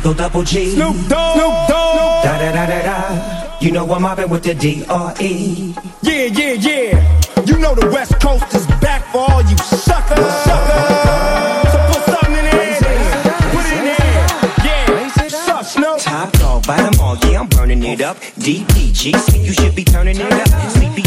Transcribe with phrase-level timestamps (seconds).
[0.00, 0.70] one and only Digo Double G.
[0.70, 1.36] Snoop Dogg.
[1.36, 2.24] Snoop Dogg.
[2.24, 3.58] Da da da da da.
[3.60, 5.74] You know I'm mobbing with the D R E.
[6.02, 7.44] Yeah, yeah, yeah.
[7.44, 10.18] You know the West Coast is back for all you suckers.
[10.44, 11.72] Suckers.
[11.72, 12.78] So put something in the air.
[13.52, 14.26] Put it in the air.
[14.64, 15.28] Yeah.
[15.28, 15.98] Suck, Snoop.
[15.98, 18.16] Top dog, bite 'em all, yeah, I'm burning it up.
[18.38, 20.48] DPGC, you should be turning it up.
[20.72, 21.01] CPT,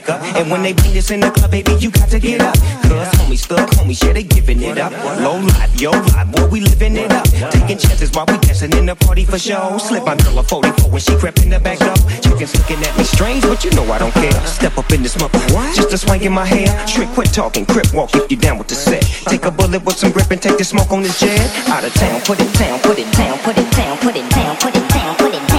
[0.00, 0.36] back up.
[0.36, 2.54] And when they beat us in the club, baby, you got to get up.
[2.82, 4.92] Cuz homies, thug homies, yeah, they giving it up.
[5.20, 7.26] Low life, yo life, boy, we living it up.
[7.50, 9.78] Taking chances while we dancing in the party for show.
[9.78, 11.96] Slip my girl a 44 when she crept in the back door.
[12.22, 14.32] Chickens looking at me strange, but you know I don't care.
[14.46, 15.38] Step up in this mother,
[15.74, 16.68] just a swing in my hair.
[16.86, 19.02] Trick, quit talking, crip walk if you down with the set.
[19.28, 21.40] Take a bullet with some grip and take the smoke on this jet.
[21.68, 24.56] Out of town, put it down, put it down, put it down, put it down,
[24.56, 25.49] put it down, put it down,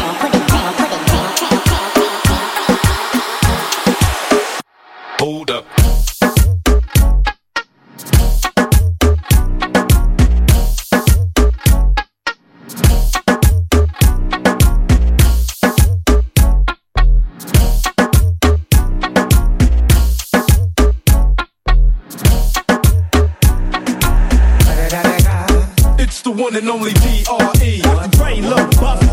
[26.41, 27.81] one and only D.R.E.
[28.17, 29.03] Brain low bust.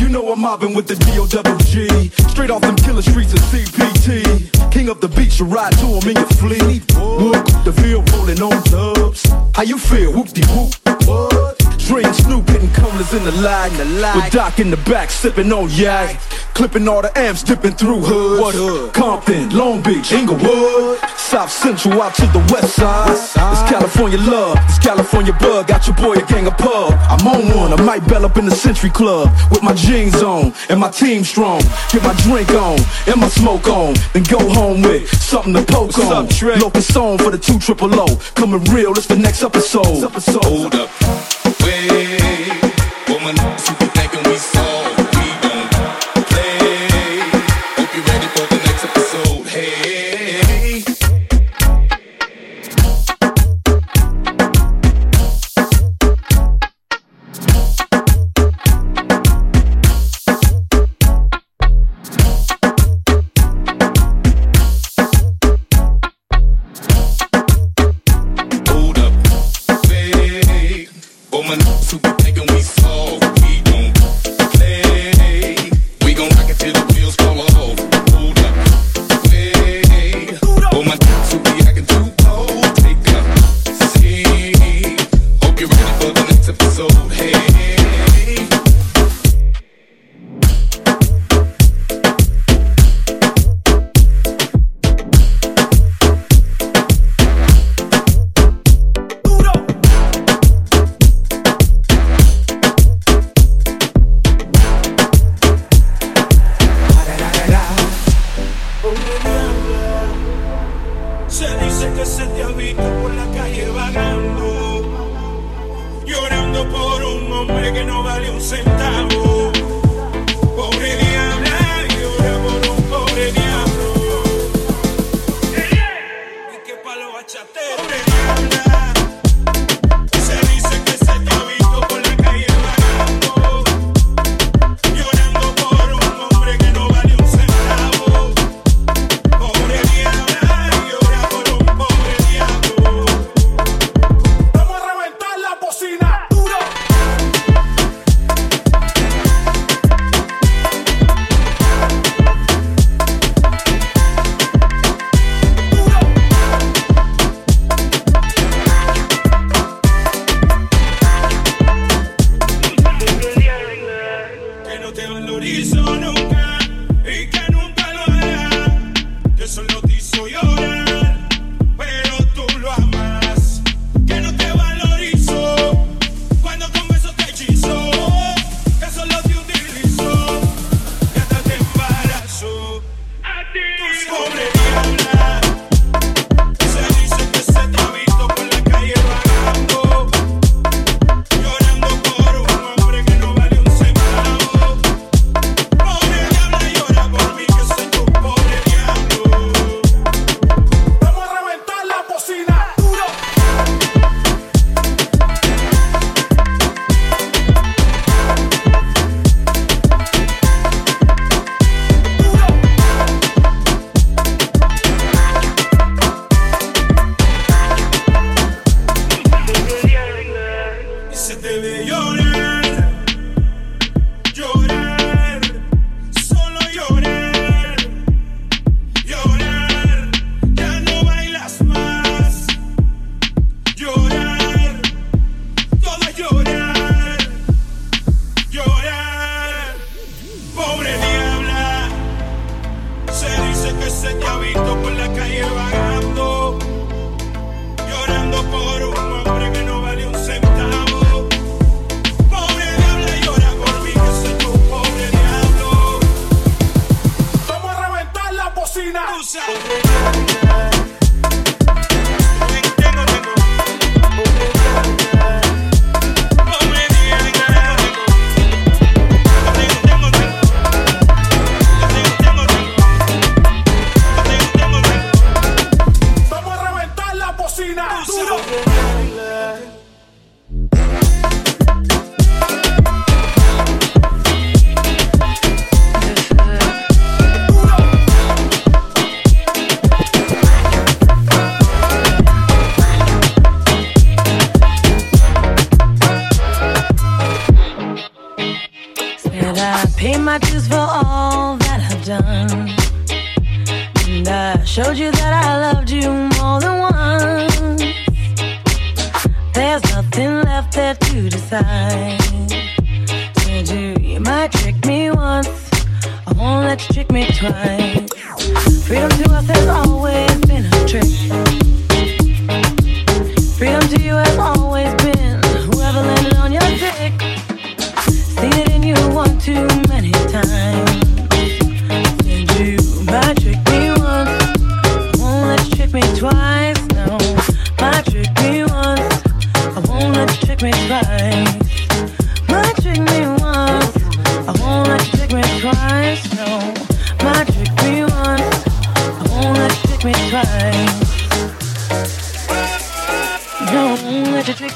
[0.00, 2.08] You know I'm mobbing with the D.O.G.
[2.30, 4.72] Straight off them killer streets of CPT.
[4.72, 6.82] King of the beach, you ride to him in your fleet.
[6.94, 9.30] Whoop, the field rolling on dubs.
[9.54, 10.12] How you feel?
[10.12, 10.85] Whoop de whoop.
[13.26, 13.72] The lag.
[14.16, 16.20] With Doc in the back sipping on yak.
[16.54, 18.40] Clipping all the amps, dipping through hoods.
[18.40, 18.94] What hood?
[18.94, 20.98] Compton, Long Beach, Inglewood.
[21.16, 23.10] South Central out to the west side.
[23.10, 25.66] It's California love, it's California bug.
[25.66, 26.94] Got your boy a gang of pub.
[27.10, 29.28] I'm on one, I might bell up in the Century Club.
[29.50, 31.60] With my jeans on and my team strong.
[31.92, 33.94] Get my drink on and my smoke on.
[34.14, 36.28] Then go home with something to poke on.
[36.58, 38.06] Locust on for the two triple O.
[38.34, 39.84] Coming real, it's the next episode.
[39.84, 40.90] Hold up.
[41.62, 42.05] Wait.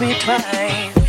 [0.01, 1.00] Me twice.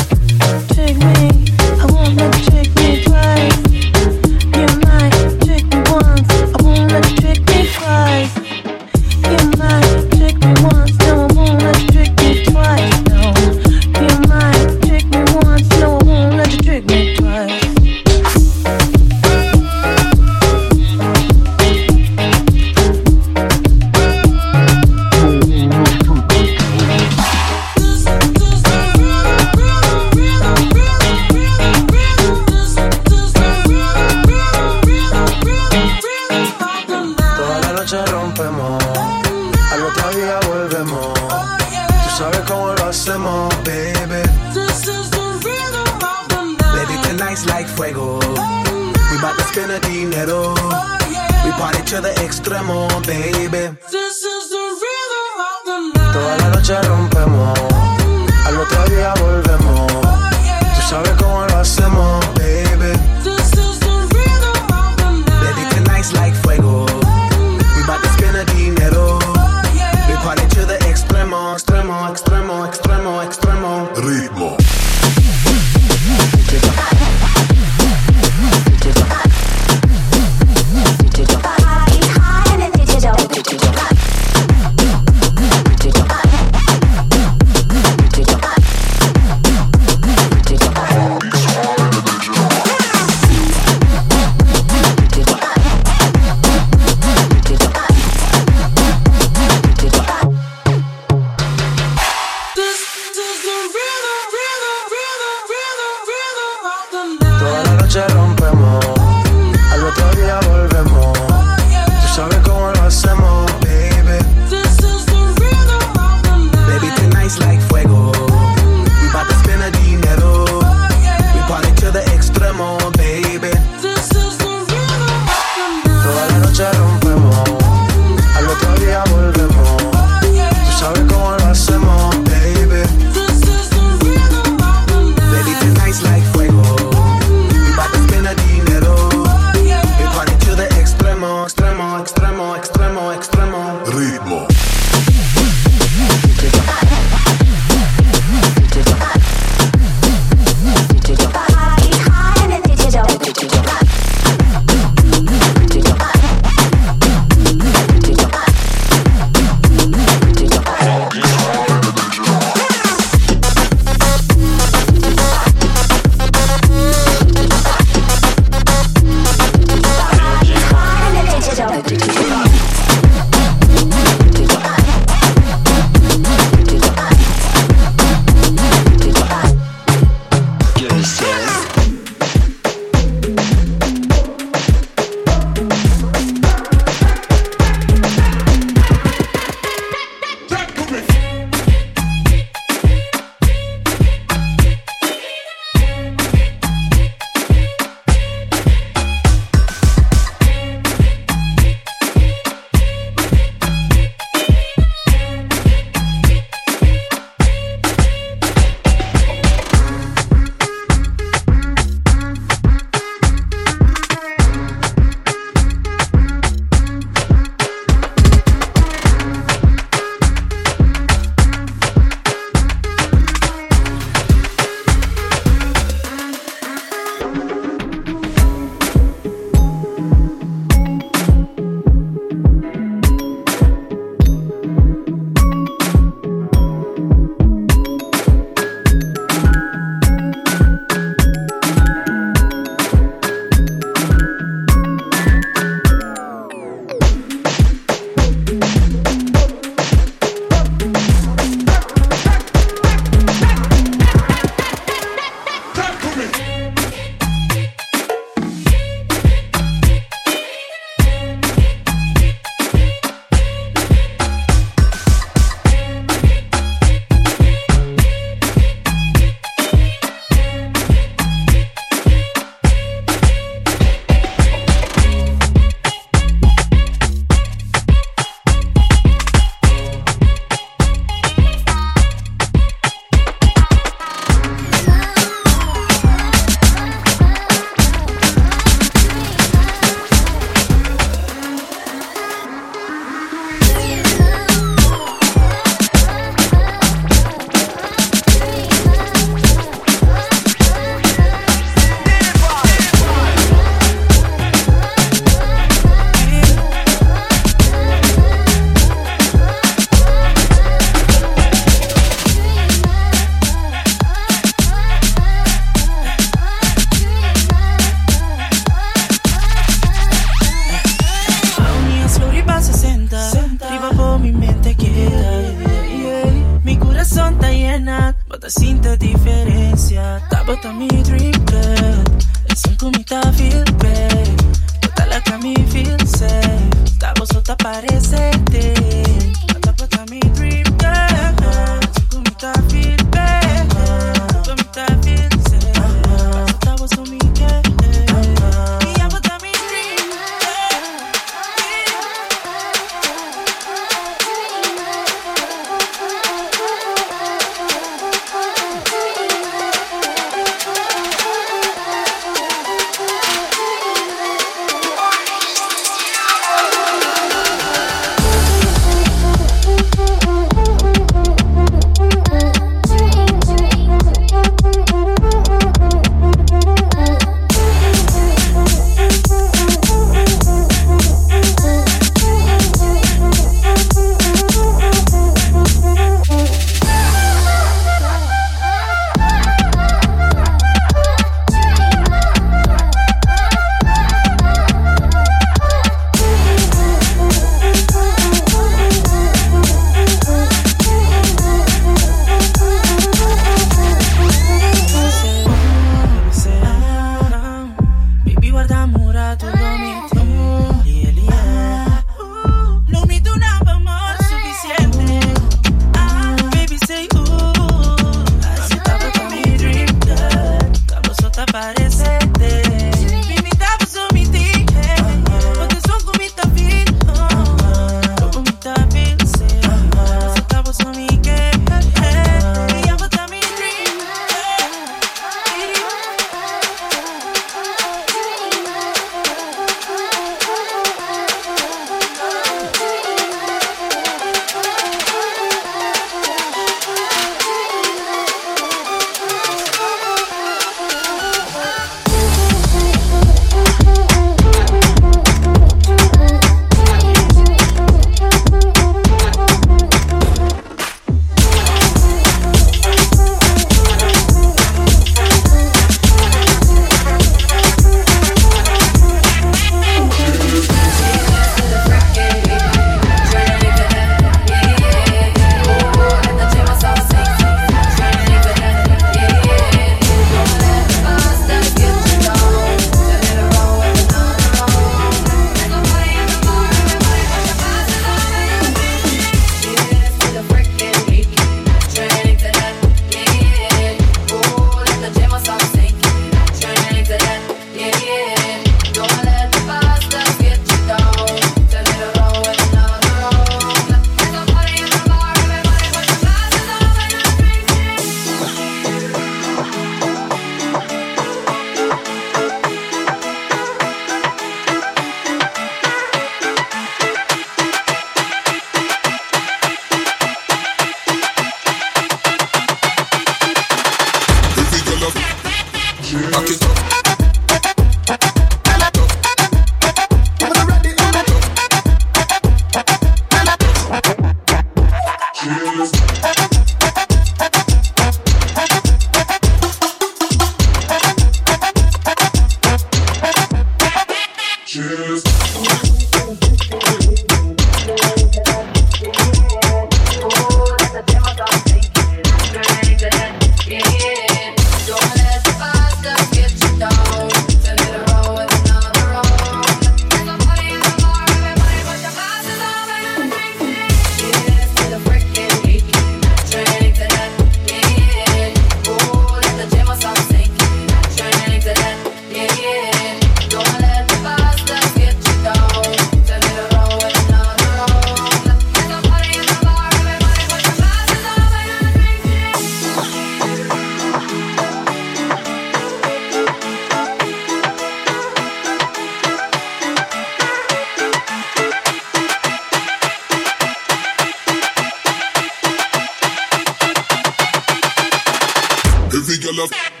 [599.72, 600.00] Have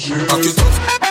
[0.00, 1.05] Back it up.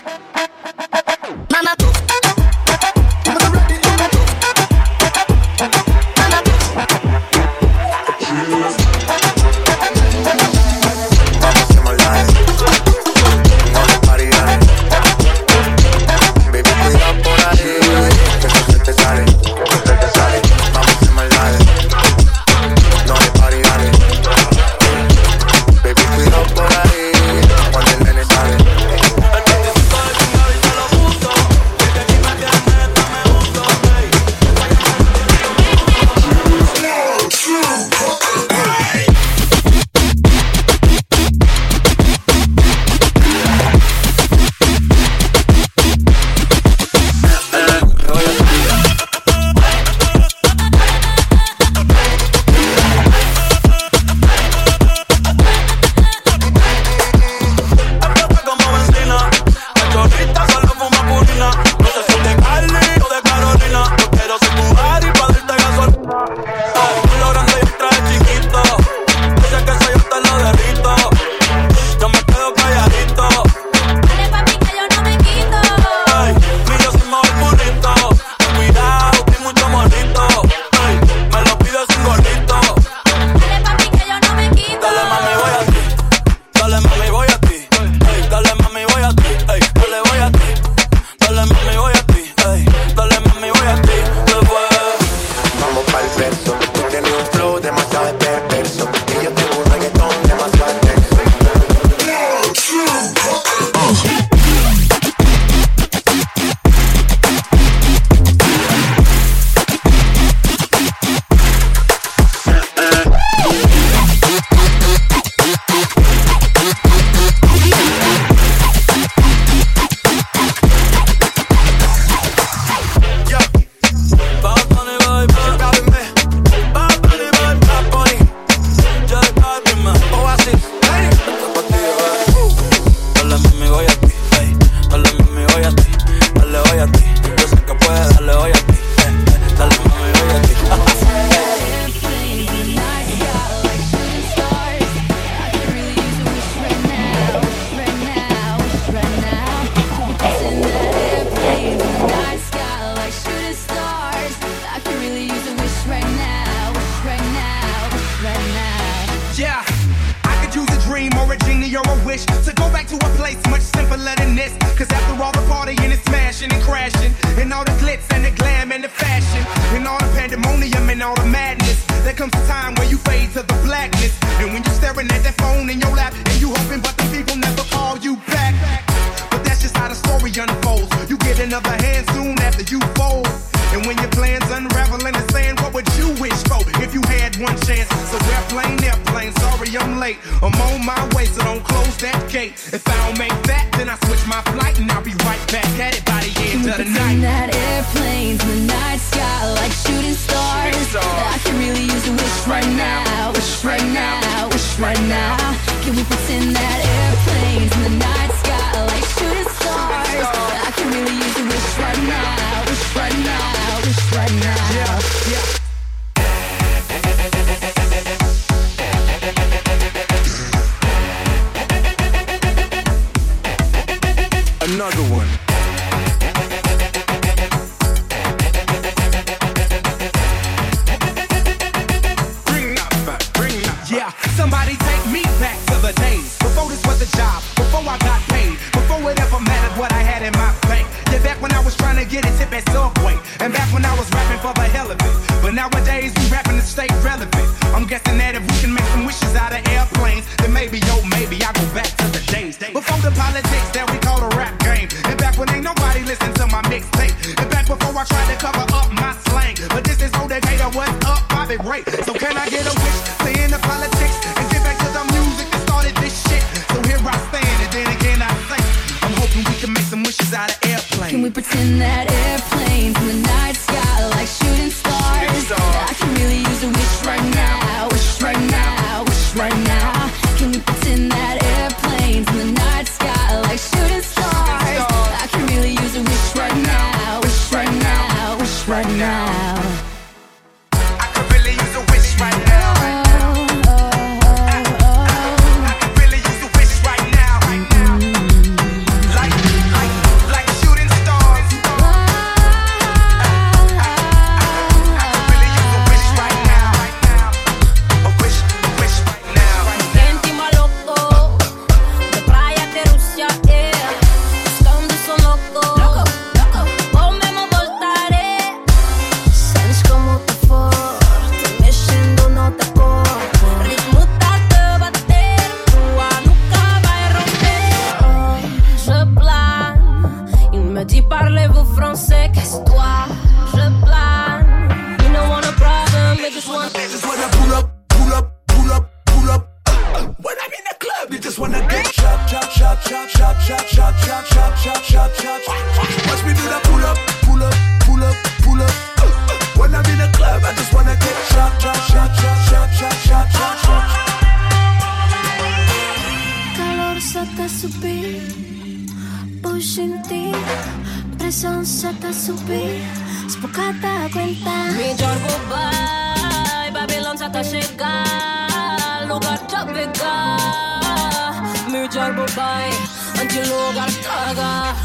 [363.55, 364.55] खाता cuenta.
[364.75, 371.39] Major goodbye, Babylon sa ta chegar, lugar tá pegar.
[371.71, 372.75] Major goodbye,
[373.19, 374.75] ante lugar traga.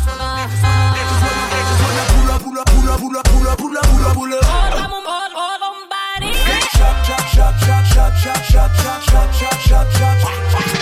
[2.14, 4.38] Pula, pula, pula, pula, pula, pula, pula, pula.
[4.38, 6.33] All of them, all, all of body.
[6.76, 10.16] Shot, shot, shot, shot, shot, shot, shot, shot, shot, shot, shot, shot.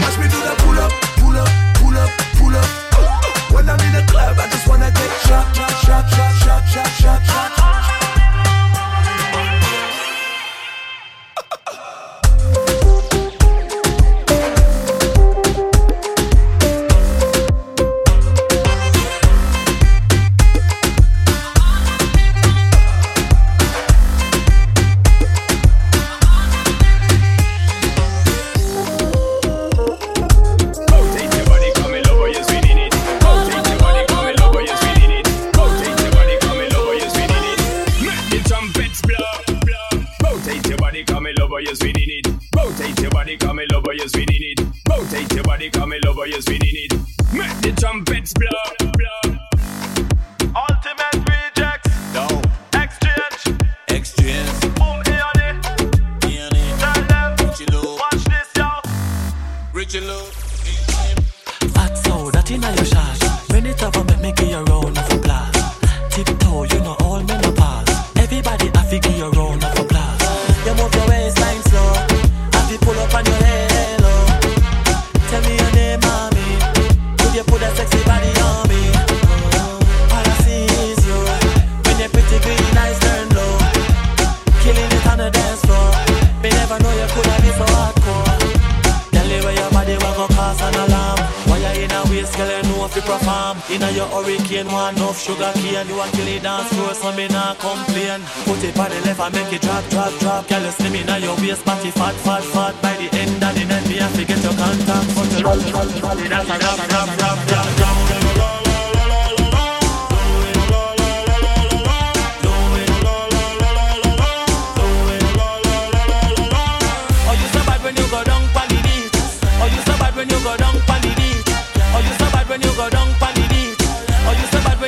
[0.02, 2.68] Watch me do the pull up, pull up, pull up, pull up.
[3.52, 6.90] When I'm in the club, I just wanna get shot, shot, shot, shot, shot, shot,
[7.00, 7.47] shot, shot.
[93.68, 93.82] Perform.
[93.82, 95.88] Inna your hurricane, one enough sugar cane.
[95.88, 98.20] You a kill dance floor, so me not complain.
[98.44, 100.48] Put it on the left and make it drop, drop, drop.
[100.48, 102.82] Girl, you slim inna your waist, body fat, fat, fat.
[102.82, 105.14] By the end of the night, me have to get your contact.
[105.14, 107.77] Put your love, love, love, that's a rap, rap, rap,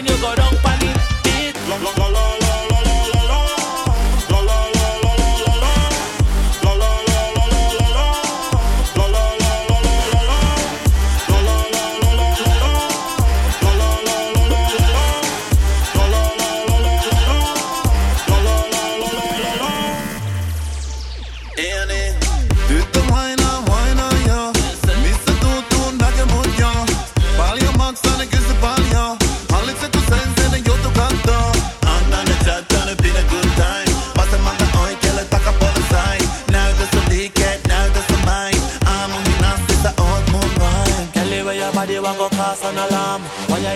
[0.01, 0.39] when you go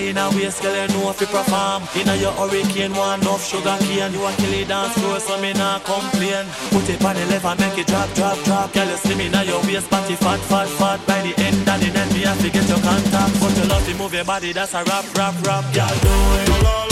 [0.09, 1.83] in a waist, girl, you know if you perform.
[1.97, 4.13] Inna your hurricane, one enough sugar cane.
[4.13, 6.47] You a kill it dance floor, so me not complain.
[6.71, 8.73] Put it on the left and make it drop, drop, drop.
[8.73, 11.01] Girl, you slim inna your waist, body fat, fat, fat.
[11.07, 13.41] By the end of the night, me have to get your contact.
[13.41, 15.65] But you love to move your body, that's a rap, rap, rap.
[15.75, 16.85] Girl, do it.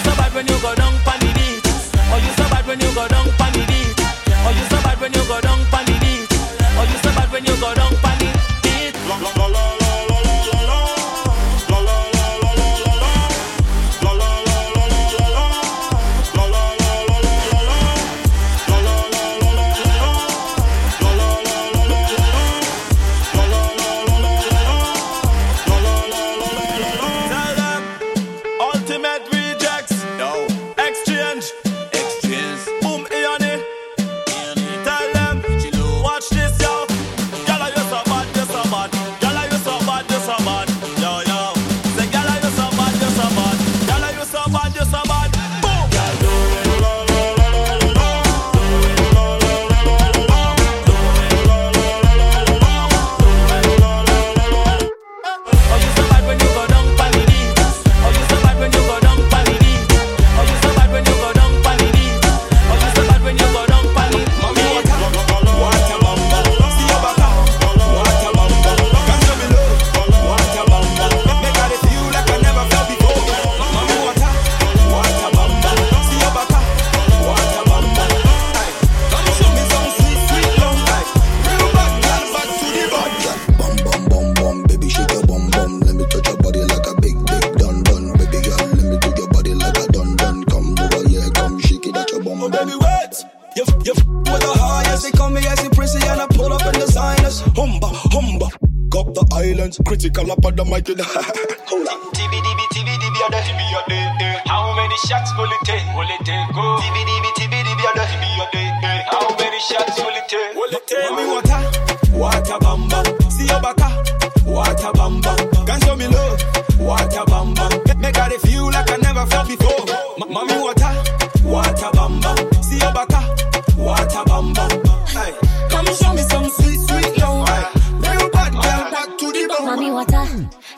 [0.00, 1.66] So bad when you go down pon the beach.
[2.12, 3.49] Oh, you so bad when you go down pon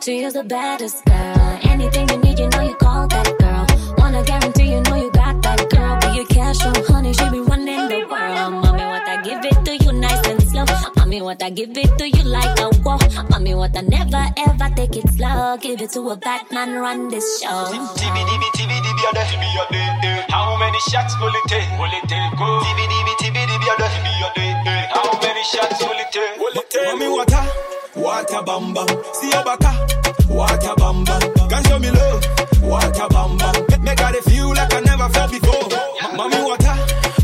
[0.03, 1.59] she is the baddest girl.
[1.63, 3.65] Anything you need, you know you call that girl.
[3.97, 5.95] Wanna guarantee you know you got that girl.
[6.01, 8.51] Be your cash on honey, she be running the world.
[8.63, 10.65] Mommy what I give it to you nice and slow.
[10.97, 12.99] Mommy what I give it to you like a wall.
[13.29, 15.55] Mommy what I never ever take it slow.
[15.61, 17.71] Give it to a bad man, run this show.
[17.95, 19.25] TBDB, TBDB, are there?
[19.31, 20.25] TB, are there?
[20.29, 21.69] How many shots will it take?
[21.79, 22.19] Will it take?
[22.43, 22.59] Oh?
[22.59, 22.65] Go.
[22.65, 23.87] TBDB, TBDB, are there?
[23.95, 24.87] TB, are there?
[24.91, 26.35] How many shots will it take?
[26.39, 26.91] Will it take?
[26.91, 27.42] Mommy water,
[28.23, 29.15] water bamba.
[29.15, 29.71] See your baka,
[30.29, 31.49] water bamba.
[31.49, 32.23] Can show me love,
[32.61, 33.83] water bamba.
[33.83, 35.67] Make- her feel like I never felt before.
[36.03, 36.75] M- Mommy water,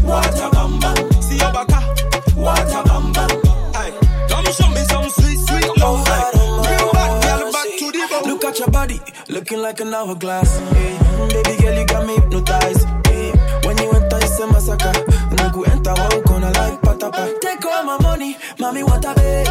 [0.04, 1.24] water bamba.
[1.24, 1.80] See your baka,
[2.36, 3.26] water bamba.
[3.76, 3.94] Aye,
[4.30, 6.06] come show me some sweet, sweet love.
[8.26, 10.60] Look at your body, looking like an hourglass.
[10.74, 10.98] Hey,
[11.34, 12.88] baby girl, you got me hypnotized.
[13.08, 13.32] Hey,
[13.64, 14.94] when you enter, it's a massacre.
[15.38, 17.40] No go enter, walk gonna like patapa.
[17.42, 19.44] Take all my money, mommy, what a pay.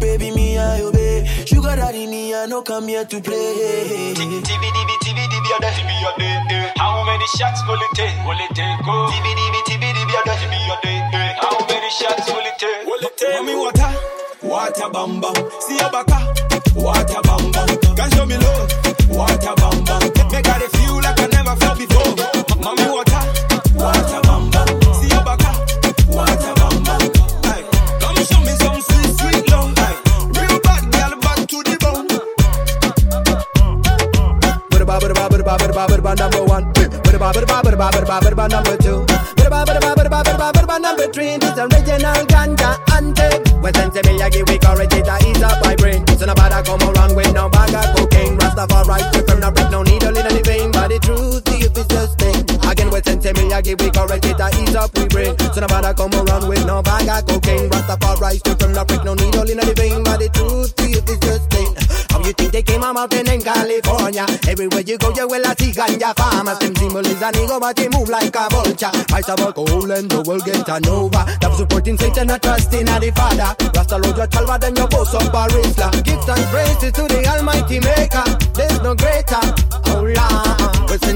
[0.00, 1.24] Baby, me, I obey.
[1.46, 4.14] Sugar daddy, me, I no come here to play.
[4.14, 6.36] TB your day.
[6.50, 6.72] eh.
[6.76, 8.16] How many shots will it take?
[8.26, 8.78] Will it take?
[8.86, 9.26] Oh, TB
[10.66, 11.00] your day.
[11.12, 11.34] eh.
[11.40, 12.86] How many shots will it take?
[12.86, 13.34] Will it take?
[13.34, 13.92] Mommy water,
[14.42, 15.34] water bam bam.
[15.60, 16.18] See your baka,
[16.74, 17.68] water bam bam.
[17.96, 18.72] Can show me love,
[19.10, 19.54] water
[55.60, 55.82] brain.
[55.84, 57.70] So nobody come around with no bag of cocaine.
[57.70, 60.02] Rastafari, you from no break, no needle in the vein.
[60.02, 61.74] But the truth, the if it's just thing.
[62.10, 64.26] How you think they came a mountain in California?
[64.48, 66.58] Everywhere you go, you will see ganja farmers.
[66.58, 68.92] Them symbolize an ego, but they move like a vulture.
[69.12, 71.24] I saw a goal and the world get an over.
[71.40, 73.54] That supporting Satan, not trusting in the Father.
[73.74, 75.88] Rasta Lord, your chalva, then your boss up a Rizla.
[76.04, 78.24] Gifts and praises to the Almighty Maker.
[78.54, 79.42] There's no greater.
[79.92, 80.49] Oh, Lord.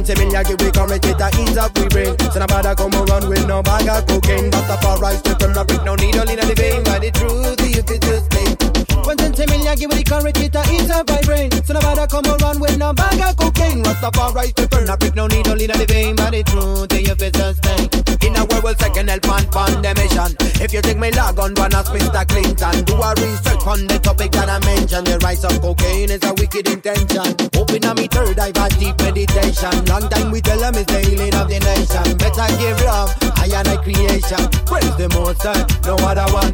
[0.04, 3.26] Say me nyagi we come make it ease up we bring So nobody come around
[3.26, 4.50] with no bag of cocaine.
[4.50, 6.84] But the far right to turn up with no needle in the vein.
[6.84, 8.60] But the truth you could just think
[9.06, 11.50] One ten ten million give me the courage it a ease up my brain.
[11.64, 13.82] So nobody come around with no bag of cocaine.
[13.82, 16.16] But the far rise to turn up with no needle in the vein.
[16.16, 17.93] But the truth you could just think
[18.64, 20.40] We'll second help on pandemician.
[20.56, 22.24] If you take me log on, one ask Mr.
[22.24, 22.72] Clinton.
[22.88, 25.04] Do a research on the topic that I mentioned.
[25.04, 27.28] The rise of cocaine is a wicked intention.
[27.60, 29.84] Open on me third eye for deep meditation.
[29.84, 32.16] Long time we tell them it's the healing of the nation.
[32.16, 34.40] Better give love, I and I creation.
[34.64, 35.44] Praise the most
[35.84, 36.48] no other one.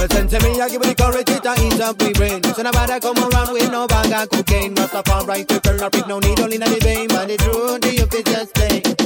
[0.00, 2.40] Well, send to me, I give the courage to ease up we brain.
[2.56, 4.72] So nobody come around with no bag of cocaine.
[4.80, 7.12] Rastafari, right to turn up no needle in the vein.
[7.12, 8.99] But the truth, the if it's just thing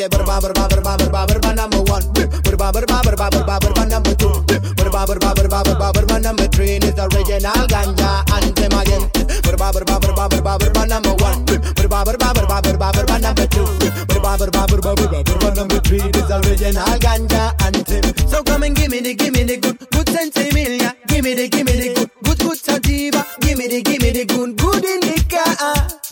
[0.00, 2.02] say burba burba burba burba burba number one.
[2.46, 4.32] Burba burba burba burba burba number two.
[4.78, 9.04] Burba burba burba burba burba number three is the original ganja anthem again.
[9.44, 11.44] Burba burba burba burba burba number one.
[11.44, 13.68] Burba burba burba burba burba number two.
[14.10, 18.04] Burba burba burba burba burba number three is the original ganja anthem.
[18.28, 20.94] So come and give me the give me the good good sense sensimilia.
[21.08, 23.26] Give me the give me the good good good sativa.
[23.40, 24.59] Give me the give me the good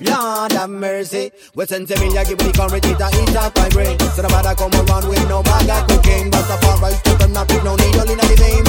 [0.00, 1.32] Lord have mercy.
[1.54, 3.98] With sense Emilia, give me the courage to eat up my brain.
[4.14, 6.30] So the nobody come around with no bag of cocaine.
[6.30, 8.64] But the far right to them, not with no needle in the vein.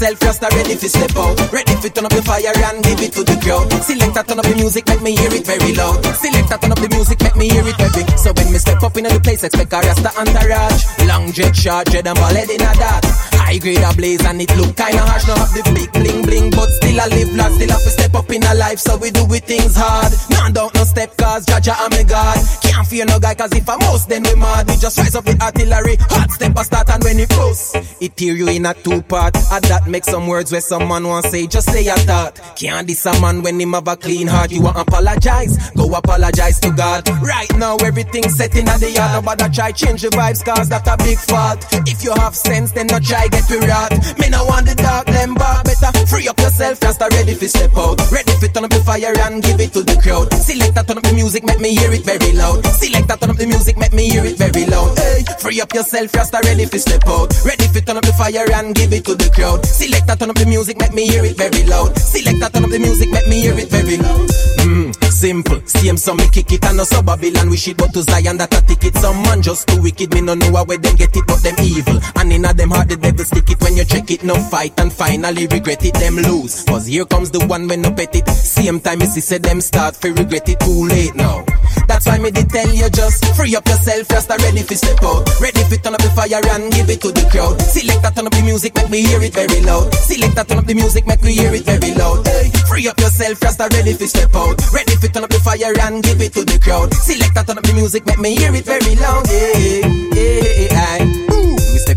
[0.00, 1.52] Yourself, just ready to step out.
[1.52, 3.70] Ready to turn up the fire and give it to the crowd.
[3.82, 6.02] Select turn up the music, make me hear it very loud.
[6.16, 8.04] Select turn up the music, make me hear it heavy.
[8.16, 10.84] So when me step up in the place, expect a rasta entourage.
[11.06, 13.29] Long jet, short jet, and ball head in a that.
[13.40, 15.26] High grade a blaze and it look kinda harsh.
[15.26, 17.54] Now have the big bling bling, but still I live large.
[17.54, 20.12] Still have to step up in a life, so we do it things hard.
[20.30, 22.38] Nah, don't no step, cause Jaja I'm a god.
[22.62, 24.68] Can't fear no guy, cause if I'm most, then we mad.
[24.68, 25.96] We just rise up the artillery.
[26.12, 29.34] Hot step a start, and when it goes, it tear you in a two part.
[29.50, 32.38] And that make some words where someone want say, just say a thought.
[32.56, 34.52] Can't diss a man when him have a clean heart.
[34.52, 35.70] You want apologize?
[35.72, 37.08] Go apologize to God.
[37.22, 39.12] Right now, everything's set in a the yard.
[39.24, 41.66] Nobody try change the vibes, cause that's a big fault.
[41.88, 43.92] If you have sense, then not try get to rot.
[44.18, 45.64] Me no want the dark, them back.
[45.64, 47.96] Better free up yourself, just ready for step out.
[48.10, 50.32] Ready for turn up the fire and give it to the crowd.
[50.34, 52.66] Select that turn up the music, make me hear it very loud.
[52.66, 54.98] Select that turn up the music, make me hear it very loud.
[54.98, 57.30] Hey, free up yourself, just ready for step out.
[57.44, 59.64] Ready for turn up the fire and give it to the crowd.
[59.64, 61.96] Select that turn up the music, make me hear it very loud.
[61.98, 64.28] Select that turn up the music, make me hear it very loud.
[64.66, 64.90] Mm,
[65.20, 68.38] simple, same some me kick it and no so Babylon wish it but to Zion
[68.38, 68.96] that a ticket.
[68.96, 72.00] Some man just too wicked, me no know where them get it, but them evil.
[72.16, 74.80] And in a them heart the devil stick it when you check it, no fight
[74.80, 76.64] and finally regret it, them lose.
[76.64, 78.26] Cause here comes the one when no pet it.
[78.28, 81.44] Same time me see say them start for regret it too late now.
[81.90, 85.26] That's why me did tell you just free up yourself, just ready for step out.
[85.42, 87.58] Ready for turn up the fire and give it to the crowd.
[87.66, 89.92] Select that turn up the music, make me hear it very loud.
[89.94, 92.22] Select that turn up the music, make me hear it very loud.
[92.28, 94.54] Hey, free up yourself, just ready for step out.
[94.70, 96.94] Ready for turn up the fire and give it to the crowd.
[96.94, 99.26] Select that turn up the music, make me hear it very lound.
[99.26, 100.69] Yeah, yeah, yeah.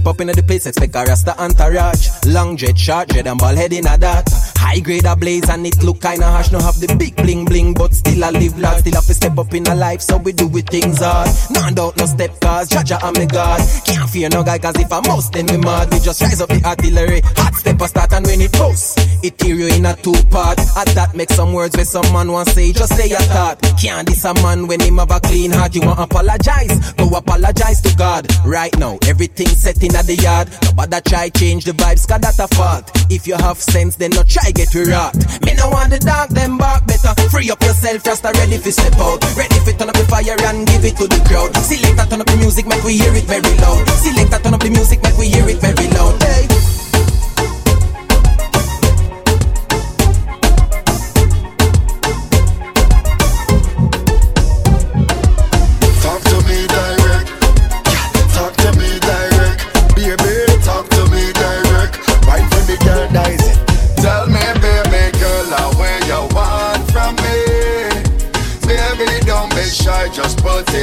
[0.04, 2.10] Step up in the place, expect a rasta entourage.
[2.26, 4.28] Long jet, short jet, and ball head in a that.
[4.58, 6.52] High grade a blaze and it look kinda harsh.
[6.52, 8.80] No have the big bling bling, but still I live large.
[8.80, 11.30] Still have to step up in a life, so we do it things hard.
[11.52, 13.62] None doubt, no step cause Jaja am me God.
[13.86, 15.90] Can't fear no guy, cause if I'm mouse, then we mad.
[15.94, 17.22] We just rise up the artillery.
[17.38, 20.60] Hot step a start and when it posts, it tear you in a two part.
[20.76, 23.62] At that make some words where some man want say, just say your thought.
[23.80, 25.74] Can't this a man when him have a clean heart.
[25.76, 28.28] You want apologize, go apologize to God.
[28.44, 30.50] Right now, everything set in at the yard.
[30.64, 32.90] Nobody try change the vibes, cause that a fault.
[33.10, 35.16] If you have sense, then no try get we rot.
[35.46, 37.14] Me no want the dark, them back better.
[37.30, 39.22] Free up yourself, rasta ready for step out.
[39.36, 41.56] Ready for turn up the fire and give it to the crowd.
[41.64, 43.88] Select turn up the music, make we hear it very loud.
[44.02, 46.22] Select turn up the music, make we hear it very loud.
[46.24, 46.83] Hey.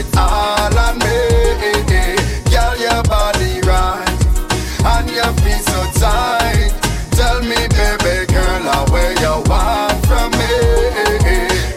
[0.03, 1.05] Just it all on me.
[2.51, 4.21] Girl, your body right,
[4.85, 6.73] and your feet so tight.
[7.13, 10.53] Tell me, baby girl, where you want from me.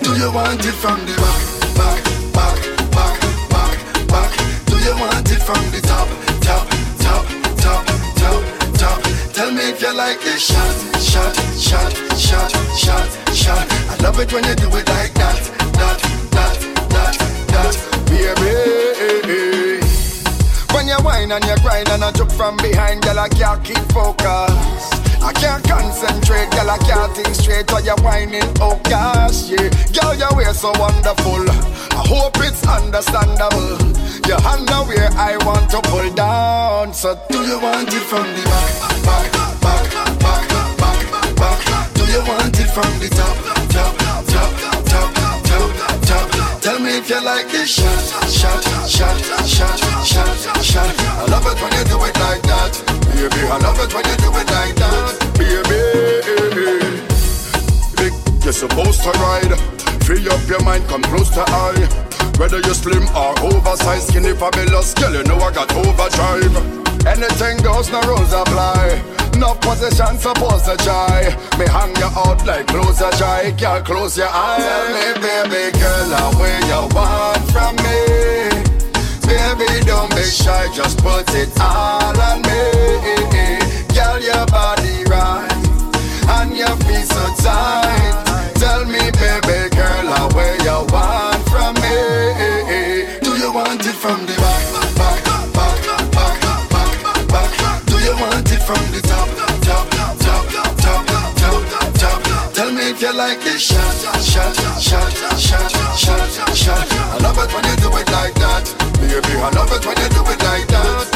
[0.02, 1.44] Do you want it from the back,
[1.76, 2.04] back,
[2.34, 2.60] back,
[2.92, 3.20] back,
[3.50, 4.32] back, back?
[4.66, 6.08] Do you want it from the top,
[6.42, 6.68] top,
[7.00, 7.26] top,
[7.58, 8.44] top, top,
[8.78, 9.00] top?
[9.34, 13.68] Tell me if you like it shot, shot, shot, shot, shot, shot.
[13.90, 15.23] I love it when you do it like that,
[21.34, 24.54] and you grind and I jump from behind, girl, I can't keep focus.
[25.24, 29.70] I can't concentrate, girl, I can't think straight while you're whining, oh gosh, yeah.
[29.90, 31.50] Girl, your way so wonderful.
[31.50, 33.82] I hope it's understandable.
[34.30, 36.94] Your underwear I want to pull down.
[36.94, 38.74] So do you want it from the back,
[39.04, 39.32] back,
[39.62, 41.94] back, back, back, back?
[41.96, 43.53] Do you want it from the top,
[46.62, 48.00] Tell me if you like this shot,
[48.30, 50.96] shot, shot, shot, shot, shot.
[51.18, 52.72] I love it when you do it like that,
[53.10, 53.48] baby.
[53.48, 56.04] I love it when you do it like that, baby.
[58.44, 59.58] You're supposed to ride.
[60.04, 61.74] Free up your mind, come close to I.
[62.38, 66.83] Whether you're slim or oversized, skinny, fabulous, girl, you know I got overdrive.
[67.06, 69.02] Anything goes, no rules apply.
[69.38, 71.36] No position supposed to try.
[71.58, 73.52] Me hang you out like close a dry.
[73.52, 74.64] Girl, close your eyes.
[74.64, 78.64] Tell me, baby girl, where you want from me.
[79.26, 82.62] Baby, don't be shy, just put it all on me.
[83.96, 85.52] Girl, your body right,
[86.38, 88.52] and your feet so tight.
[88.56, 91.23] Tell me, baby girl, where you want
[98.64, 99.28] from the top,
[99.68, 100.48] top, top, top,
[100.80, 101.04] top,
[101.36, 101.64] top,
[102.00, 102.54] top?
[102.54, 103.92] Tell me if you like it shot,
[104.24, 105.68] shot, shot, shot,
[106.00, 106.88] shot, shot.
[107.12, 108.64] I love it when you do it like that,
[109.04, 109.36] baby.
[109.36, 111.12] I love it when you do it like that.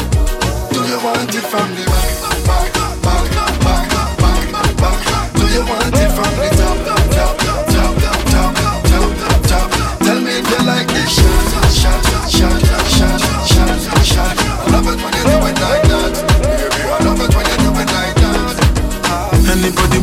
[0.76, 2.68] Do you want it from the back, back,
[3.00, 3.24] back,
[3.64, 3.88] back,
[4.52, 5.00] back, back?
[5.32, 6.76] Do you want it from the top,
[7.16, 7.32] top,
[7.72, 7.96] top,
[8.28, 8.52] top,
[8.92, 9.68] top, top, top?
[10.04, 12.67] Tell me if you like it shot, shot, shot,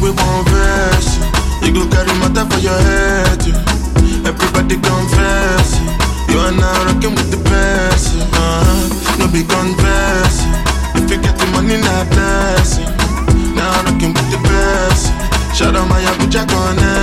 [0.05, 1.17] we want verse
[1.65, 3.41] You go carry matter for your head.
[4.29, 5.69] Everybody confess.
[6.29, 9.17] You are now rocking with the best uh-huh.
[9.17, 10.45] No be confess.
[10.97, 12.89] If you get the money, not blessing
[13.57, 15.09] Now rocking with the best.
[15.57, 16.94] Shout out my Abuja connect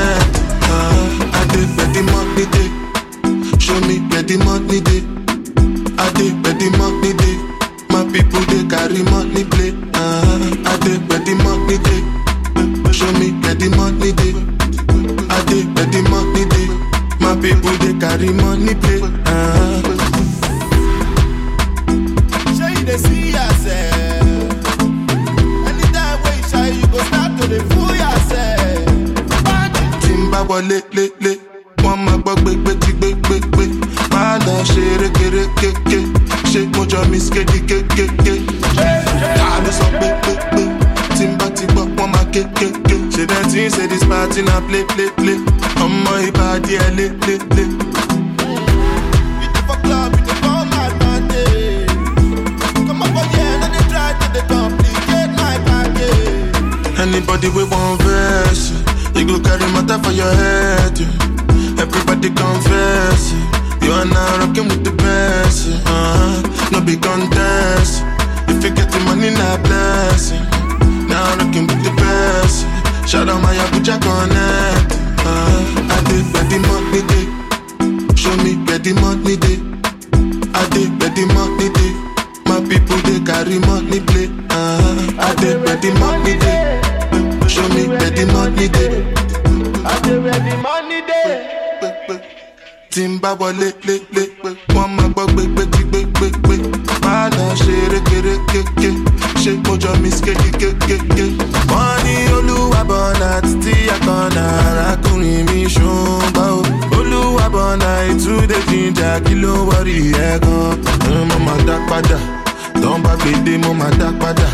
[113.31, 114.47] máa dá padà.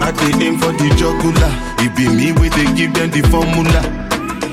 [0.00, 1.52] I dey aim for the jugular.
[1.80, 3.80] It be me wey dey give them the formula.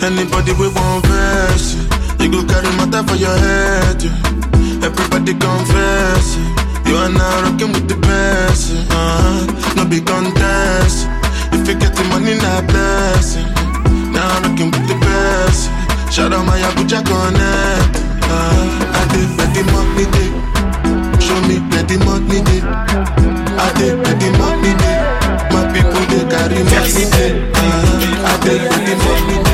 [0.02, 1.76] Anybody we want verse,
[2.20, 4.02] you go carry matter for your head.
[4.84, 6.38] Everybody confess,
[6.88, 8.72] you are now rocking with the best.
[8.92, 9.76] Uh-huh.
[9.76, 11.08] No be contest.
[11.52, 13.48] If you get the money, not blessing.
[14.14, 15.70] Now rocking with the best.
[16.14, 17.96] Shout out my Abuja connect.
[18.24, 20.55] Uh, I did where the money.
[21.26, 22.62] Show me where the money day.
[22.62, 25.00] I did where the money day.
[25.54, 27.52] My people they carry money day.
[27.56, 28.34] Uh, I
[28.70, 29.45] where the money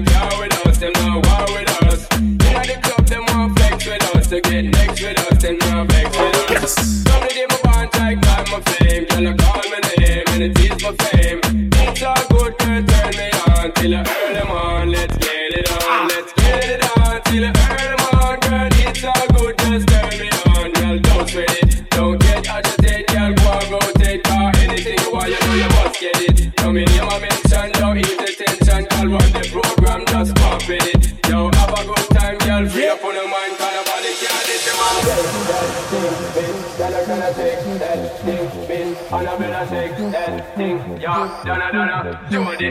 [0.00, 0.33] let.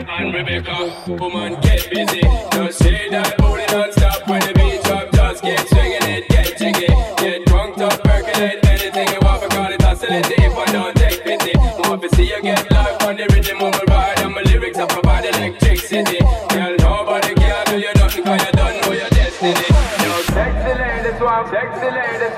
[0.06, 2.20] And Rebecca, woman get busy.
[2.52, 5.10] Just say that booty non-stop when the beat drop.
[5.12, 6.86] Just get swinging it, get jiggy,
[7.16, 9.50] get drunk, up, percolate anything you want.
[9.50, 11.52] Call it oscillate if I don't take pity.
[11.88, 14.78] Want to see you get live on the rhythm of my ride and my lyrics
[14.78, 16.18] up provide electricity.
[16.52, 19.68] Girl, nobody can do you nothing 'cause you don't know your destiny.
[20.04, 22.28] Yo, sexy lady swap, sexy lady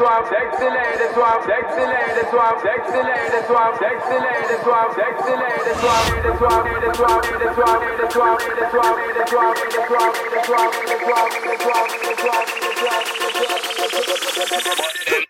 [0.00, 4.96] swap, sexy lady swap, sexy lady swap, sexy lady swap, sexy lady swap, sexy lady
[4.96, 9.20] swap, sexy lady swap, lady swap, lady swap, lady swap, lady swap, lady swap, lady
[9.28, 12.46] swap, lady swap, lady swap, lady swap, lady swap, lady swap, lady swap,
[13.12, 14.08] lady
[15.10, 15.29] swap.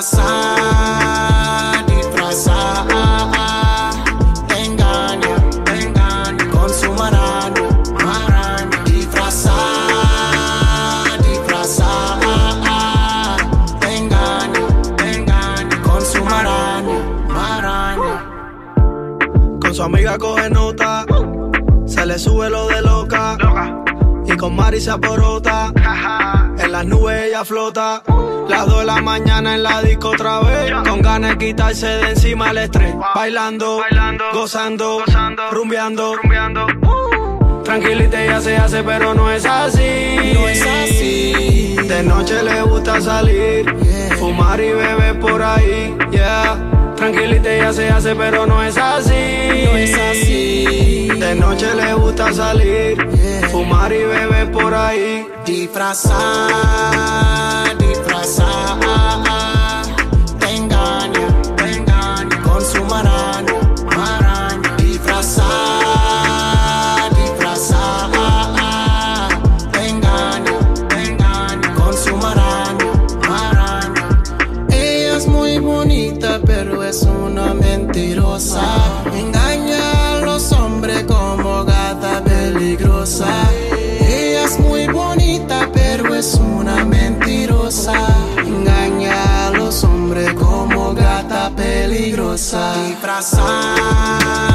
[0.00, 2.86] disfrazar, disfrazar.
[4.48, 5.36] Te engaña,
[6.50, 7.68] con su maraña,
[8.02, 8.84] maraña.
[8.86, 9.52] Disfrazar,
[11.22, 12.18] disfrazar.
[13.80, 14.66] Te engaña,
[15.82, 16.98] con su maraña,
[17.28, 18.24] maraña.
[19.60, 21.04] Con su amiga coge nota,
[21.84, 23.36] se le sube lo de loca.
[23.38, 23.76] loca.
[24.24, 25.72] Y con Mari se aporota,
[26.56, 28.02] en las nubes ella flota.
[28.50, 30.72] Las dos de la mañana en la disco otra vez.
[30.88, 32.92] Con ganas de quitarse de encima el estrés.
[33.14, 36.16] Bailando, Bailando gozando, gozando, rumbeando.
[36.16, 36.66] rumbeando.
[36.82, 37.62] Uh.
[37.62, 40.32] Tranquilita ya se hace, pero no es así.
[40.34, 41.76] No es así.
[41.76, 43.72] De noche le gusta salir,
[44.18, 45.96] fumar y beber por ahí.
[46.10, 46.56] Yeah.
[46.96, 49.12] Tranquilita ya se hace, pero no es así.
[49.70, 51.08] No es así.
[51.08, 52.98] De noche le gusta salir,
[53.52, 55.24] fumar y beber por ahí.
[55.46, 57.00] Disfrazar
[58.24, 59.59] sa
[92.52, 94.49] E De sair.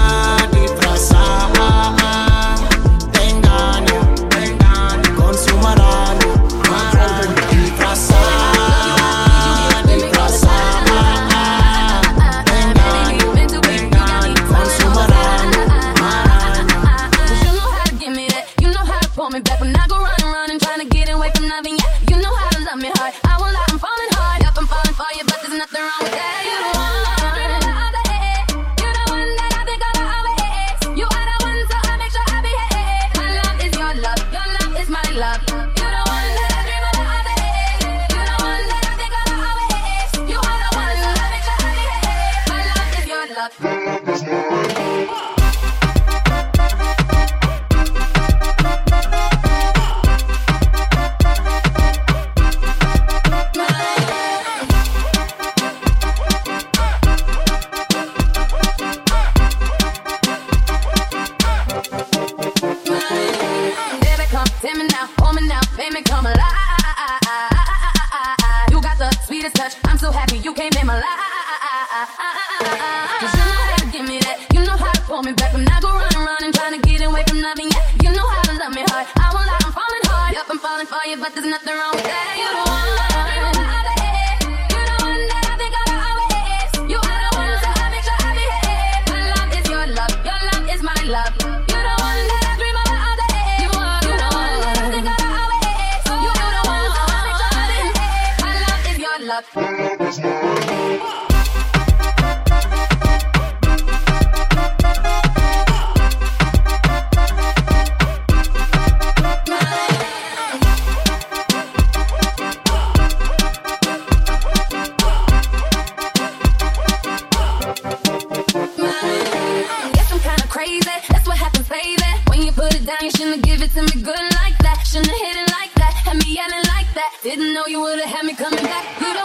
[123.16, 124.84] Shouldn't give it to me good like that.
[124.86, 125.94] Shouldn't hit it like that.
[126.04, 127.12] Had me yelling like that.
[127.24, 129.00] Didn't know you would've had me coming back.
[129.00, 129.25] You don't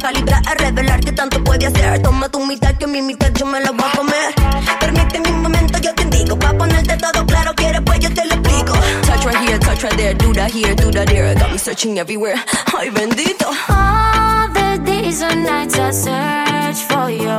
[0.00, 2.02] calidad a revelar que tanto puede hacer.
[2.02, 4.34] Toma tu mitad que mi mitad yo me la voy a comer.
[4.80, 6.36] Permíteme un momento, yo te digo.
[6.38, 8.72] Va a ponerte todo claro, quieres pues yo te lo explico.
[9.06, 10.14] Touch right here, touch right there.
[10.14, 11.34] Do that here, do that there.
[11.34, 12.36] Got me searching everywhere.
[12.78, 13.46] Ay, bendito.
[13.68, 17.36] All the days and nights I search for you.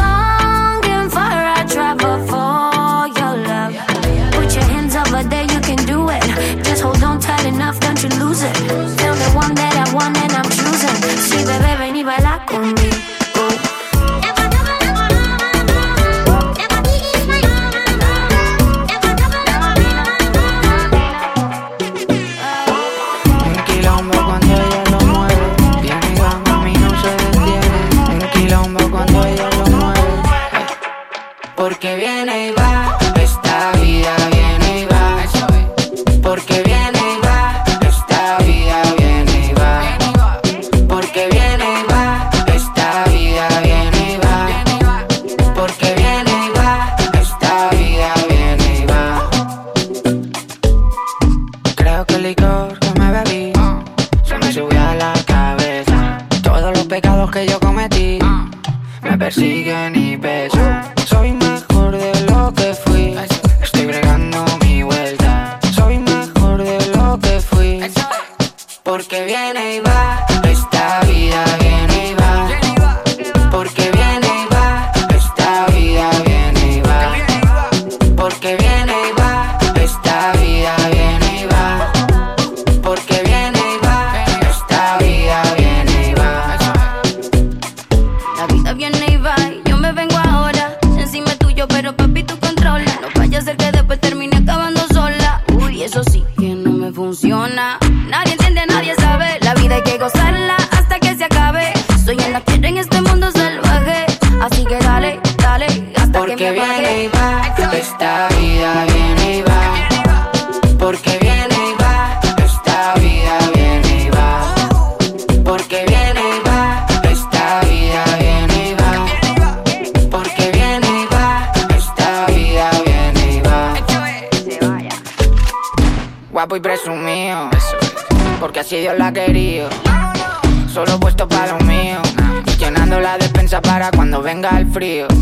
[0.00, 3.74] Longing for a travel for your love.
[4.32, 6.22] Put your hands over there, you can do it.
[6.64, 8.54] Just hold on tight enough, don't you lose it.
[8.98, 9.79] Tell me one that
[11.30, 11.79] si bebé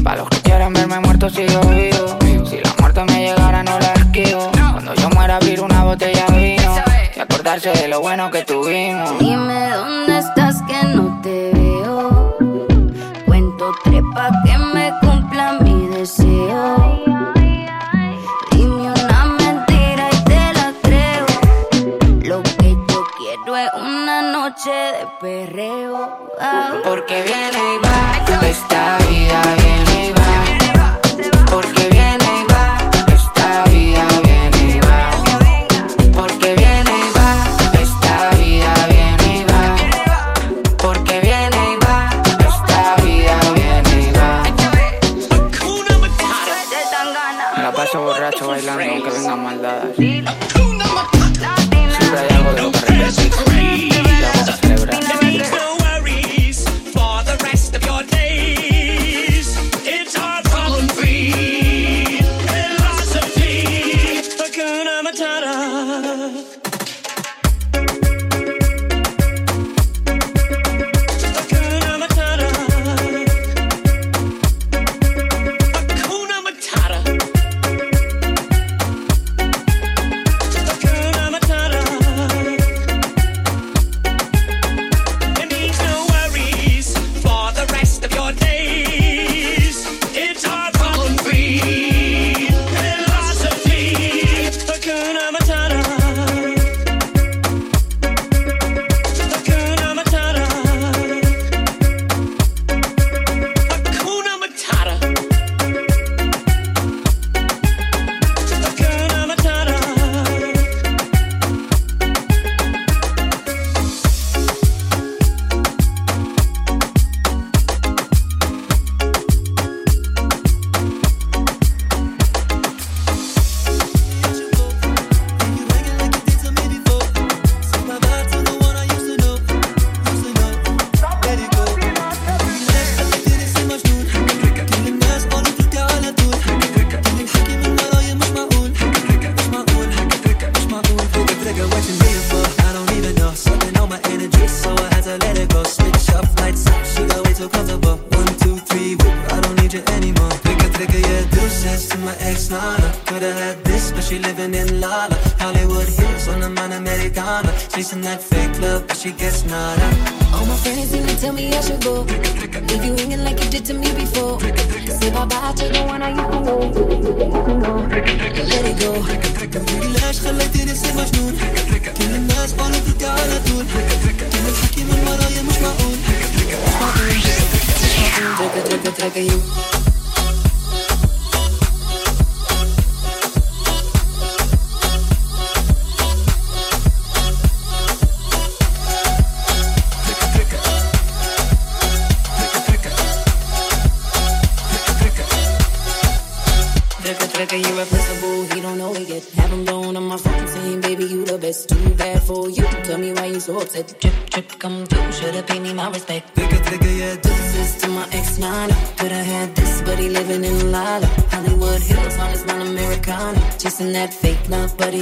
[0.05, 2.19] Para los que quieran verme muerto, sigo vivo.
[2.49, 4.49] Si la muerte me llegara, no la esquivo.
[4.53, 6.77] Cuando yo muera, abrir una botella de vino
[7.17, 9.18] y acordarse de lo bueno que tuvimos.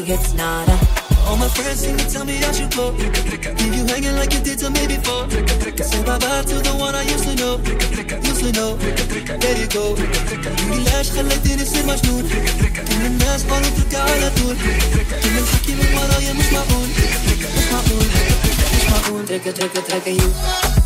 [0.07, 0.79] Gets nada.
[1.27, 2.91] All my friends seem to tell me I should go.
[3.59, 5.29] Leave you hanging like you did to me before.
[5.83, 7.59] Say bye bye to the one I used to know.
[8.23, 8.77] Used to know.
[9.43, 9.97] There you go.
[10.87, 12.29] ليش خليتني اصير مجنون
[12.89, 14.57] كل الناس قالوا فيك على طول
[15.23, 18.07] كل الحكي من ورايا مش معقول مش معقول
[18.77, 20.86] مش معقول Trigger, trigger, trigger you.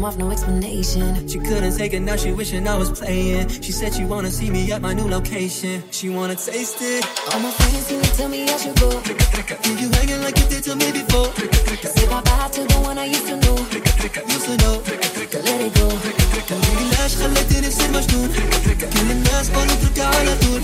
[0.00, 1.28] him off, no explanation.
[1.28, 3.48] She couldn't take it, now she wishing I was playing.
[3.48, 5.82] She said she wanna see me at my new location.
[5.90, 7.04] She wanna taste it.
[7.32, 8.88] All my friends seem to tell me I should go.
[8.88, 11.28] Leave you hanging like you did to me before.
[11.94, 13.56] Say bye bye to the one I used to know.
[14.34, 14.74] Used to know.
[15.46, 15.88] Let it go.
[16.90, 18.28] ليش خليتني اصير مجنون
[18.92, 20.60] كل الناس قالوا فيك على طول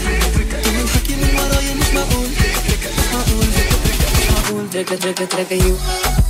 [0.64, 6.25] كل الحكي من ورايا مش معقول مش معقول مش معقول Trigger, trigger, trigger you.